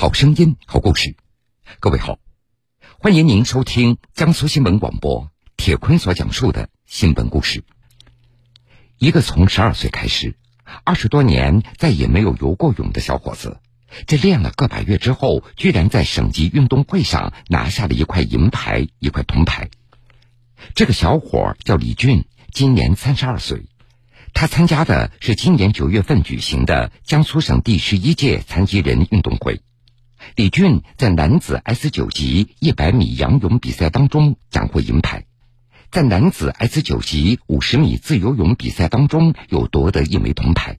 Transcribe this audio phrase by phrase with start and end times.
[0.00, 1.16] 好声音，好故事。
[1.80, 2.20] 各位好，
[3.00, 7.64] 欢迎您收听江苏新闻广播铁坤所讲述的新闻故事。
[8.96, 10.36] 一个从十二岁开始，
[10.84, 13.58] 二十多年再也没有游过泳的小伙子，
[14.06, 19.68] 这练了个把月之后，居然在省级运动会上拿下了一块银牌，一块铜牌。
[20.76, 23.66] 这个小伙叫李俊，今年三十二岁。
[24.32, 29.60] 他参加的是今年九月份举行的江苏省第十一届残疾人运动会。
[30.36, 35.26] 李俊在男子 S 九级一百米仰泳比赛当中斩获银牌，
[35.90, 40.76] 在男子 S 九级五十米自由泳比赛当中又夺得一枚铜牌。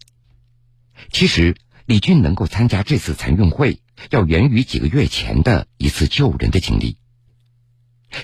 [1.11, 6.97] 其实，李俊能够参加这次残运会，要源于几个月前的一次救人的经历。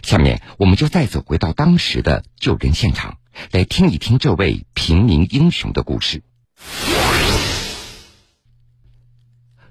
[0.04, 3.18] 下面，我们就再次回到当时的救人现场，
[3.52, 6.24] 来听一听这位平民英雄的故事。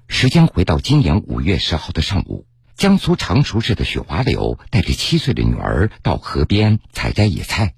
[0.07, 7.73] 时间回到今年五月十号的上午，江苏常熟市的许华柳带着七岁的女儿到河边采摘野菜。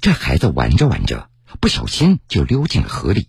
[0.00, 1.28] 这孩子玩着玩着，
[1.60, 3.28] 不小心就溜进了河里。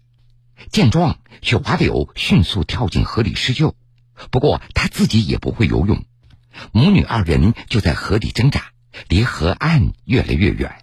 [0.70, 3.76] 见状，许华柳迅速跳进河里施救。
[4.30, 6.06] 不过他自己也不会游泳，
[6.72, 8.72] 母女二人就在河里挣扎，
[9.08, 10.76] 离河岸越来越远。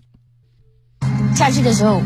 [1.37, 2.03] 下去的时候。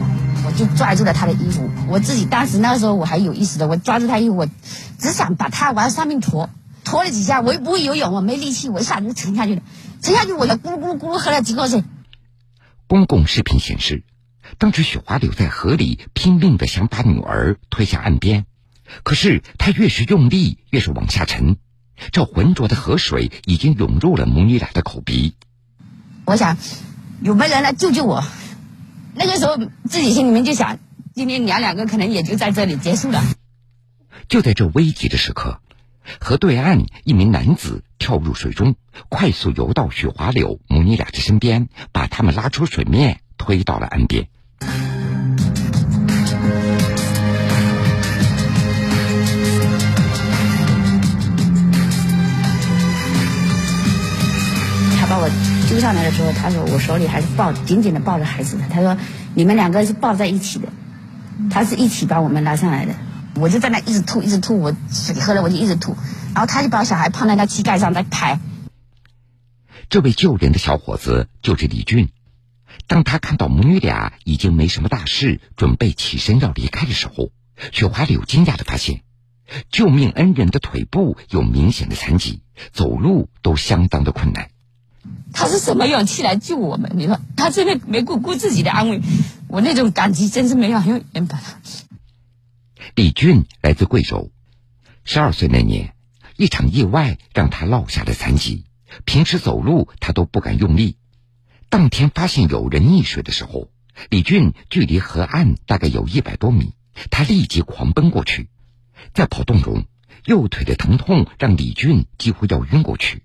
[0.55, 4.48] 我就抓住了他的衣服，我自己当时那个时候我还有意识的，我抓住他衣服，我
[5.00, 6.48] 只想把他往上面拖，
[6.84, 9.62] 拖了几下，我又不会游泳，我没力气，我一下子就沉下去了，
[10.00, 11.82] 沉下去我就咕噜咕噜咕噜喝了几口水。
[12.86, 14.05] 公共视频显示，
[14.56, 18.44] 当时雪花柳在河里拼命的想把女儿推向岸边，
[19.02, 21.56] 可是她越是用力，越是往下沉，
[22.12, 25.34] 这浑浊的河水已经涌入了母女俩的口鼻。
[26.27, 26.56] 我想，
[27.22, 28.22] 有没有人来救救我？
[29.14, 30.78] 那个时候，自己心里面就想，
[31.14, 33.22] 今天娘两个可能也就在这里结束了。
[34.28, 35.60] 就在这危急的时刻，
[36.20, 38.74] 河对岸一名男子跳入水中，
[39.08, 44.28] 快速游到许华柳母女俩的身边，把他们拉出水面，推到了岸边。
[55.74, 55.80] 把我。
[55.80, 58.64] 救上来的时候，他说我手里还是抱紧紧的抱着孩子的。
[58.70, 58.96] 他说
[59.34, 60.68] 你们两个是抱在一起的，
[61.50, 62.94] 他是一起把我们拉上来的。
[63.34, 65.96] 我就在那一直吐，一直吐，我水喝了我就一直吐，
[66.32, 68.38] 然后他就把小孩放在他膝盖上在拍。
[69.90, 72.10] 这位救人的小伙子就是李俊。
[72.86, 77.30] 当他看到母女俩已经没什么大事，准备起身要离开的时候，
[77.72, 79.02] 雪花柳惊讶的发现，
[79.70, 82.42] 救命恩人的腿部有明显的残疾，
[82.72, 84.50] 走路都相当的困难。
[85.32, 86.92] 他是什么勇气来救我们？
[86.94, 89.00] 你说他真的没顾顾自己的安危，
[89.48, 91.38] 我那种感激真是没有用言表。
[92.94, 94.31] 李俊来自贵州，
[95.04, 95.94] 十二岁那年，
[96.37, 98.65] 一场意外让他落下了残疾，
[99.04, 100.97] 平时走路他都不敢用力。
[101.69, 103.69] 当天发现有人溺水的时候，
[104.10, 106.75] 李俊距离河岸大概有一百多米，
[107.10, 108.48] 他立即狂奔过去，
[109.12, 109.84] 在跑动中，
[110.25, 113.25] 右腿的疼痛让李俊几乎要晕过去。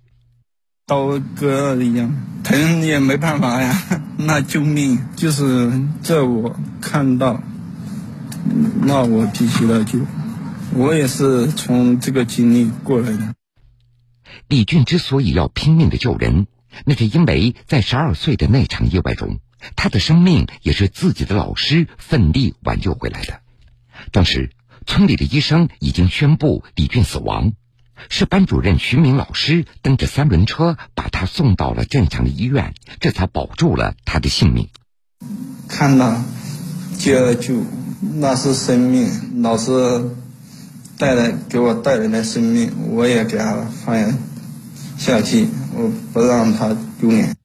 [0.90, 2.12] 刀割一样，
[2.44, 3.80] 疼也没办法呀。
[4.18, 7.44] 那救命就是这，我看到，
[8.82, 10.00] 那我必须得救。
[10.74, 13.36] 我也是从这个经历过来的。
[14.48, 16.48] 李俊之所以要拼命的救人，
[16.86, 19.38] 那是因为在十二岁的那场意外中，
[19.76, 23.42] 他的生命也是自己的老师奋力挽救回来的。
[24.12, 24.50] 当时，
[24.88, 27.54] 村里的医生已经宣布李俊死亡。
[28.08, 34.70] 是班主任徐明老师蹬着三轮车把他送到了镇上的医院，这才保住了他的性命。
[35.68, 36.24] 看到，
[36.98, 37.64] 就就
[38.16, 39.72] 那是生命，老师
[40.98, 43.56] 带来给我带来的生命，我也给他
[43.86, 43.98] 放
[44.98, 47.36] 下去，我不让他丢脸。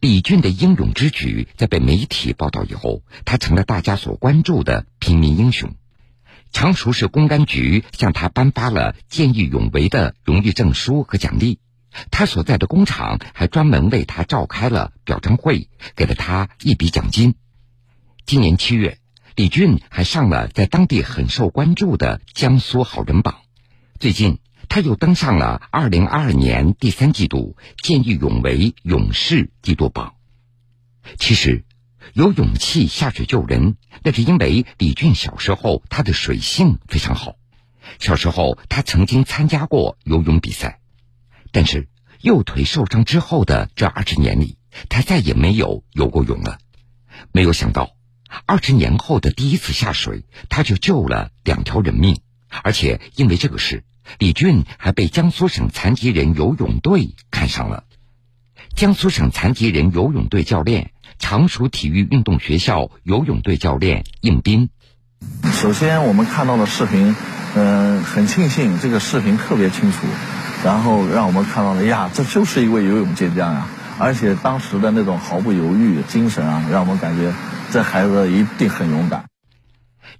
[0.00, 5.74] 李俊的英勇之举在被媒体报道以后，他成了大家所关注的平民英雄。
[6.54, 11.58] 常熟市公安局向他颁发了见义勇为的荣誉证书和奖励，
[12.12, 17.34] 他所在的工厂还专门为他召开了表彰会，给了他一笔奖金。
[18.24, 18.98] 今年七月，
[19.34, 23.40] 李俊还上了在当地很受关注的江苏好人榜。
[23.98, 30.14] 最近，他又登上了二零二二年第三季度见义勇为勇士季度榜。
[31.18, 31.64] 其实。
[32.12, 37.36] 有勇气下水救人，那是因为李俊小时候他的水性非常好。
[37.98, 40.80] 小时候他曾经参加过游泳比赛，
[41.50, 41.88] 但是
[42.20, 44.58] 右腿受伤之后的这二十年里，
[44.88, 46.58] 他再也没有游过泳了。
[47.32, 47.96] 没有想到，
[48.46, 52.20] 二十年后的第一次下水，他就救了两条人命，
[52.62, 53.84] 而且因为这个事，
[54.18, 57.84] 李俊还被江苏省残疾人游泳队看上了。
[58.74, 64.68] 江苏省残疾人游泳队教练、常熟体育运动学校游泳队教练应斌。
[65.52, 67.14] 首先，我们看到的视频，
[67.54, 69.98] 嗯，很庆幸这个视频特别清楚，
[70.64, 73.68] 然后让我们看到了呀，这就是一位游泳健将呀！
[73.96, 77.32] 而且当时的那种毫不犹豫精神啊，让我们感觉
[77.70, 79.26] 这孩子一定很勇敢。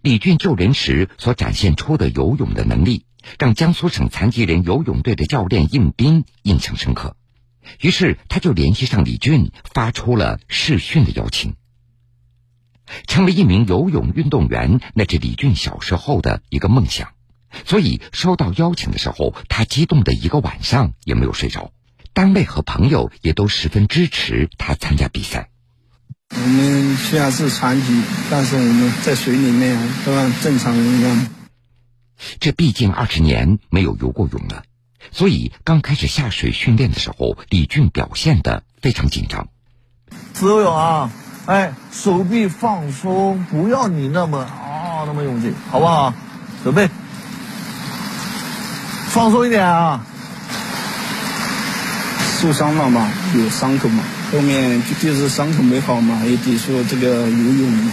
[0.00, 3.04] 李俊救人时所展现出的游泳的能力，
[3.36, 7.16] 让江苏省残疾人游泳队的教练应斌印象深刻。
[7.80, 11.54] 于是，他就联系上李俊，发出了试训的邀请。
[13.06, 17.14] 成为一名游泳运动员，那是李俊小时候的一个梦想，
[17.64, 21.72] 所以收到邀请的时候，他激动的一个晚上也没有睡着。
[22.12, 25.48] 单位和朋友也都十分支持他参加比赛。
[26.30, 31.26] 我们虽然是残疾，但是我们在水里面都像正常人一样。
[32.38, 34.64] 这毕竟二十年没有游过泳了。
[35.12, 39.48] 所以刚开始下水训练的时候，李俊表现的非常紧张。
[40.32, 41.10] 自由泳啊，
[41.46, 46.12] 哎，手臂放松，不要你那么啊那么用劲，好不好？
[46.62, 46.88] 准备，
[49.08, 50.04] 放松一点啊。
[52.40, 54.02] 受伤了嘛，有伤口嘛，
[54.32, 57.92] 后面就就是伤口没好嘛，也抵触这个游泳嘛，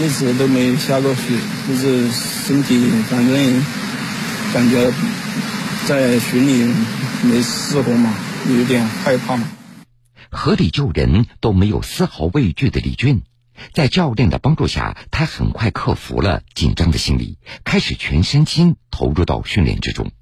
[0.00, 1.36] 一直都没下过水，
[1.68, 3.64] 就是身体反正
[4.54, 4.90] 感觉。
[5.86, 6.72] 在水里
[7.22, 8.14] 没试过嘛，
[8.48, 9.48] 有点害怕嘛。
[10.30, 13.22] 河里救人都没有丝毫畏惧的李俊，
[13.72, 20.12] 在教练的帮助下，他很快克服了紧张的心理，开始全身心投入到训练之中。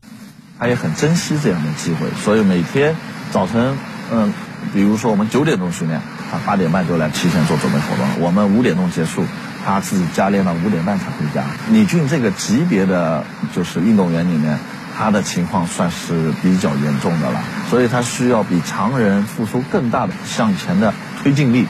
[0.59, 2.97] 他也很珍惜这样的机会，所以每天
[3.31, 3.77] 早晨，
[4.11, 4.33] 嗯，
[4.73, 6.01] 比如说我们九点钟训练，
[6.31, 8.21] 他八点半就来提前做准备活动。
[8.21, 9.25] 我们五点钟结束，
[9.67, 11.45] 他自己加练到五点半才回家。
[11.71, 14.59] 李俊这个级别的就是运动员里面。
[14.99, 17.41] 他的情况算是比较严重的了，
[17.71, 20.93] 所以他需要比常人付出更大的向前的
[21.23, 21.69] 推进力。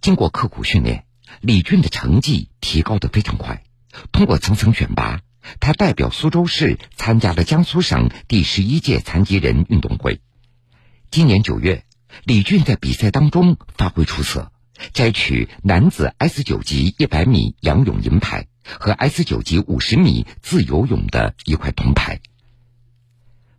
[0.00, 1.04] 经过刻苦训练，
[1.40, 3.64] 李俊的成绩提高的非常快。
[4.12, 5.18] 通过层层选拔，
[5.58, 10.20] 他代表苏州市参加了江苏省第十一届残疾人运动会。
[11.10, 11.82] 今年九月，
[12.22, 14.52] 李俊在比赛当中发挥出色，
[14.92, 18.46] 摘取男子 S 九级一百米仰泳银牌。
[18.78, 22.20] 和 S 九级五十米自由泳的一块铜牌。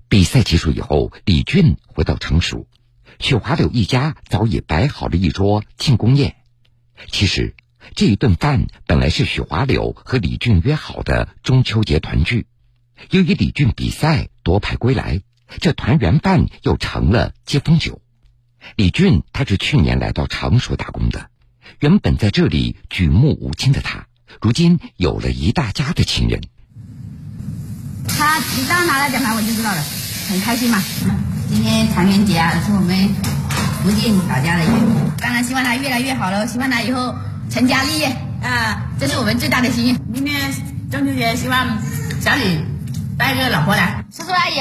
[0.08, 2.68] 比赛结束以后，李俊回到成熟，
[3.20, 6.36] 许华柳一家早已摆好了一桌庆功宴。
[7.08, 7.56] 其实，
[7.96, 12.48] 这一顿饭本来是许华柳和李俊约好的中秋节团聚，
[13.12, 15.22] 由于李俊比赛夺牌归来，
[15.60, 18.02] 这团圆饭又成了接风酒。
[18.76, 21.30] 李俊他是去年来到常熟打工的，
[21.80, 24.09] 原本在这里举目无亲的他。
[24.42, 26.42] 如今有了一大家的亲人，
[28.08, 29.84] 他一到拿了奖牌我就知道了，
[30.30, 30.82] 很开心嘛。
[31.50, 33.16] 今天团圆节啊，是我们
[33.82, 34.68] 福建老家的一
[35.20, 37.16] 当然希望他越来越好了，希望他以后
[37.50, 40.00] 成家立业啊，这是我们最大的心愿。
[40.08, 40.54] 明天
[40.92, 41.80] 中秋节，希望
[42.22, 42.64] 小李
[43.18, 44.06] 带个老婆来。
[44.16, 44.56] 叔叔阿姨，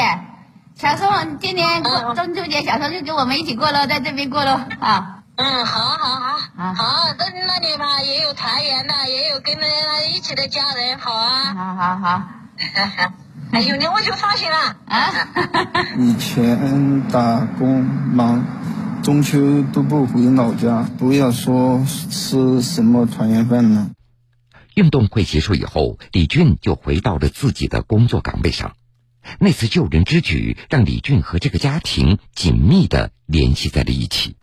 [0.75, 5.23] 小时候今年中秋节，小时候就跟我们一起过喽，在这边过喽啊。
[5.37, 6.27] 嗯，好，好，好，
[6.75, 9.67] 好，在那里嘛，也有团圆的，也有跟着
[10.15, 12.32] 一起的家人，好啊，好好好，
[13.53, 15.12] 哎，有你我就放心了啊。
[15.99, 18.45] 以前打工忙，
[19.02, 23.90] 中秋都不回老家，不要说吃什么团圆饭了。
[24.75, 28.73] 运动会结束以后，李俊就回到了自己的工作岗位上。
[29.40, 34.37] 那次救人之举，让李俊和这个家庭紧密的联系在了一起。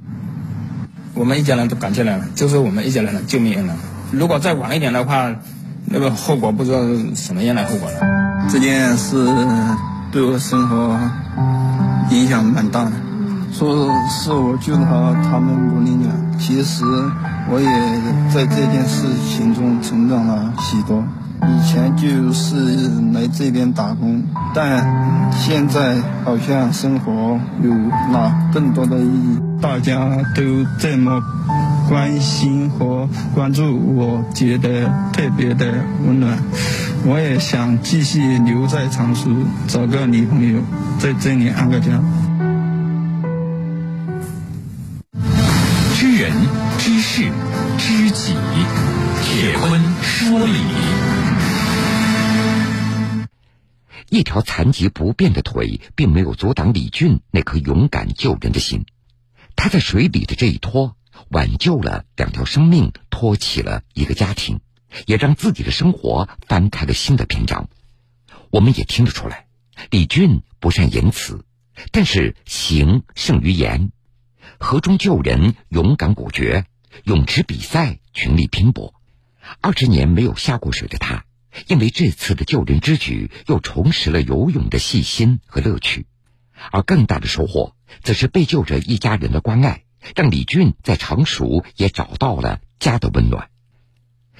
[1.16, 3.76] 我们一家人都赶进来了，就是我们一家人的救命恩人。
[4.12, 5.34] 如果再晚一点的话，
[5.86, 7.98] 那个后果不知道是什么样的后果了。
[8.50, 9.16] 这件事
[10.12, 11.00] 对我生活
[12.12, 12.92] 影响蛮大的。
[13.54, 16.84] 说是我救了他们母女俩，其实
[17.50, 17.66] 我也
[18.34, 21.02] 在这件事情中成长了许多。
[21.48, 22.56] 以前就是
[23.14, 24.22] 来这边打工，
[24.54, 25.96] 但现在
[26.26, 27.72] 好像生活有
[28.12, 29.45] 了更多的意义。
[29.62, 31.22] 大家都这么
[31.90, 36.38] 关心和关注，我觉得特别的温暖。
[37.06, 39.30] 我也想继续留在常熟，
[39.68, 40.60] 找个女朋友，
[41.00, 42.02] 在这里安个家。
[45.96, 46.32] 知人、
[46.78, 47.24] 知事、
[47.78, 48.34] 知己，
[49.24, 50.60] 铁坤说理。
[54.10, 58.86] 一条残疾不便的腿，并没有阻挡李俊那颗勇敢救人的心。
[59.56, 60.96] 他在水里的这一拖，
[61.30, 64.60] 挽救了两条生命，托起了一个家庭，
[65.06, 67.70] 也让自己的生活翻开了新的篇章。
[68.52, 69.48] 我们也听得出来，
[69.90, 71.46] 李俊不善言辞，
[71.92, 73.92] 但是行胜于言，
[74.60, 76.66] 河中救人勇敢果决，
[77.04, 78.94] 泳池比赛全力拼搏。
[79.62, 81.26] 二十年没有下过水的他，
[81.68, 86.06] 因为这次的救人之举，又重拾了游泳的细心和乐趣。
[86.72, 89.84] 而更大的收获，则是被救者一家人的关爱，
[90.16, 93.50] 让李俊在常熟也找到了家的温暖。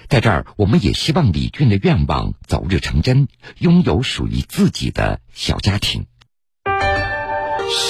[0.08, 6.06] 在这儿，我们也希望李俊的愿望早日成真，拥有属于自己的小家庭。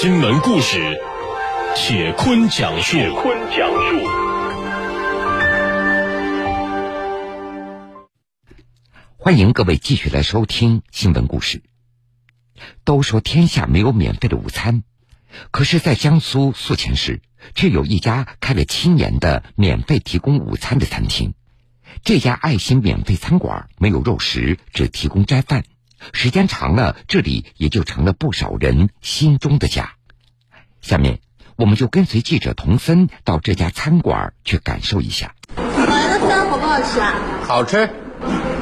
[0.00, 0.98] 新闻故事，
[1.76, 2.92] 铁坤讲述。
[2.92, 4.08] 铁坤讲述。
[9.18, 11.62] 欢迎各位继续来收听新闻故事。
[12.84, 14.82] 都说天下没有免费的午餐，
[15.50, 17.20] 可是，在江苏宿迁市，
[17.54, 21.34] 却有一家开了七年的免费提供午餐的餐厅。
[22.02, 25.64] 这家爱心免费餐馆没有肉食，只提供斋饭。
[26.12, 29.94] 时间长了，这里也就成了不少人心中的家。
[30.82, 31.20] 下面，
[31.56, 35.34] 我们就跟随记者童森到这家餐馆去感受一下。
[35.56, 37.14] 买的饭好不好吃啊？
[37.46, 37.88] 好吃。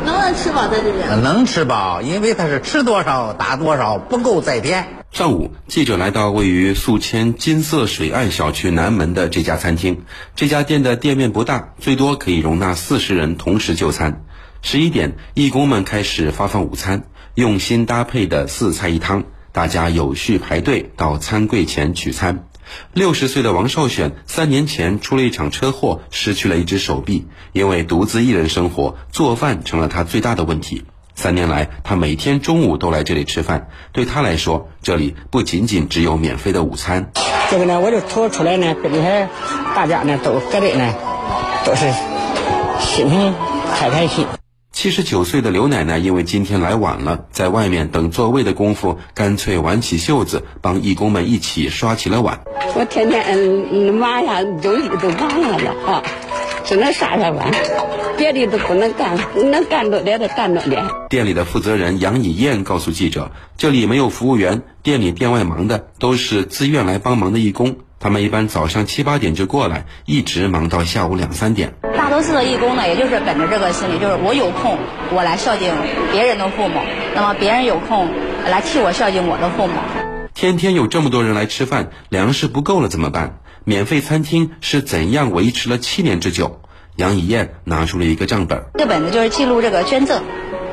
[0.04, 1.22] 能不能吃饱在这边？
[1.22, 4.86] 能吃饱，因为他是吃多少打多少，不够再添。
[5.10, 10.02] 上午，记者来到位于宿迁金色水岸小区南门的这家餐厅。
[10.34, 14.24] 这家店的店面不大，最多可以容纳四十人同时就餐。
[14.60, 22.48] 十一点，义工们开始发放午餐，用心搭配的四菜一汤，大家有序排队到餐柜前取餐。
[22.92, 27.26] 六十岁的王少选三年前出了一场车祸，失去了一只手臂。
[27.52, 30.84] 因为独自一人生活，做饭成了他最大的问题。
[31.14, 33.68] 三年来，他每天中午都来这里吃饭。
[33.92, 37.12] 对他来说，这里不仅仅只有免费的午餐。
[37.50, 39.28] 这个呢，我就做出来呢，跟你看
[39.76, 40.92] 大家呢都觉得呢，
[41.64, 41.92] 都是
[42.80, 43.34] 心情
[43.76, 44.26] 开开心。
[44.84, 52.42] 七十九岁的刘奶奶因为今天来晚了，在外面等座位的功夫，干脆挽起袖子，帮义工们一起刷起了碗。
[52.74, 56.02] 我天天嗯抹下周里都忘了了啊，
[56.64, 57.50] 只能刷刷碗，
[58.16, 59.18] 别的都不能干，
[59.50, 60.82] 能干多点就干多点。
[61.10, 67.76] 店里的负责人杨以燕告诉记者，这里没有服务员，店里店外忙的都是自愿来帮忙的义工。
[68.00, 71.74] 他们一般早上七八点就过来，一直忙到下午两三点。
[71.96, 74.78] 大多数的义工呢，也就是本着这个心理，就是我有空，
[75.10, 75.72] 我来孝敬
[76.12, 76.80] 别人的父母；
[77.14, 78.08] 那么别人有空，
[78.50, 79.74] 来替我孝敬我的父母。
[80.34, 83.38] 天天有这么多人来吃饭，粮食不够了怎么办？
[83.62, 86.60] 免费餐厅是怎样维持了七年之久？
[86.96, 90.22] 杨以燕拿出了一个账本，这本子就是记录这个捐赠，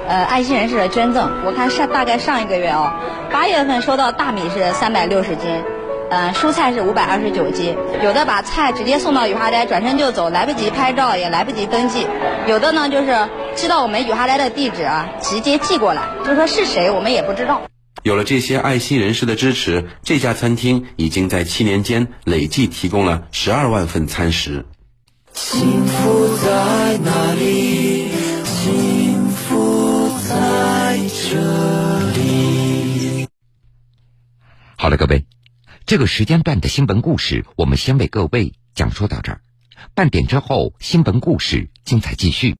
[0.08, 1.32] 呃，爱心人士的捐赠。
[1.46, 2.92] 我看上大概上一个月哦，
[3.32, 5.64] 八月份收到大米是三百六十斤。
[6.10, 12.06] 呃，蔬菜是五百二十九斤，有的把菜直接送到雨花斋，转身就走，来不及拍照，也来不及登记；
[12.48, 17.62] 有的呢，就是知道我们雨花斋的地址啊，直接寄过来，就说是谁我们也不知道。
[18.04, 24.66] 有了这些爱心人士的支持，这家餐厅已经在七年间累计提供了十二万份餐食。
[25.34, 28.10] 幸福在哪里？
[28.44, 31.40] 幸福在这
[32.18, 33.28] 里。
[34.78, 35.26] 好了，各位。
[35.86, 39.42] 这个时间段的新闻故事，我们先为各位讲述到这儿。
[39.94, 42.50] 半点之后，新闻故事精彩继续。